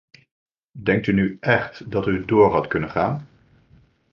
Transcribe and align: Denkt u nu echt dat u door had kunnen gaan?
Denkt 0.77 1.07
u 1.07 1.13
nu 1.13 1.37
echt 1.39 1.91
dat 1.91 2.07
u 2.07 2.25
door 2.25 2.51
had 2.51 2.67
kunnen 2.67 2.89
gaan? 2.89 3.27